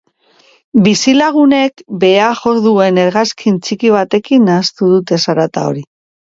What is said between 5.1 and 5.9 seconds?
zarata hori.